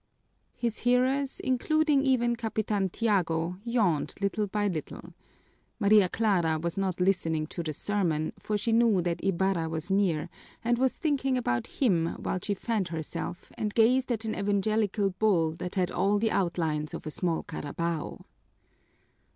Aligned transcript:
His 0.57 0.79
hearers, 0.79 1.39
including 1.41 2.01
even 2.01 2.35
Capitan 2.35 2.89
Tiago, 2.89 3.57
yawned 3.63 4.15
little 4.19 4.47
by 4.47 4.67
little. 4.67 5.13
Maria 5.79 6.09
Clara 6.09 6.57
was 6.57 6.75
not 6.75 6.99
listening 6.99 7.45
to 7.45 7.61
the 7.61 7.71
sermon, 7.71 8.33
for 8.39 8.57
she 8.57 8.71
knew 8.71 9.03
that 9.03 9.23
Ibarra 9.23 9.69
was 9.69 9.91
near 9.91 10.27
and 10.63 10.79
was 10.79 10.97
thinking 10.97 11.37
about 11.37 11.67
him 11.67 12.15
while 12.15 12.39
she 12.41 12.55
fanned 12.55 12.87
herself 12.87 13.51
and 13.59 13.75
gazed 13.75 14.11
at 14.11 14.25
an 14.25 14.33
evangelical 14.33 15.11
bull 15.11 15.51
that 15.57 15.75
had 15.75 15.91
all 15.91 16.17
the 16.17 16.31
outlines 16.31 16.95
of 16.95 17.05
a 17.05 17.11
small 17.11 17.43
carabao. 17.43 18.25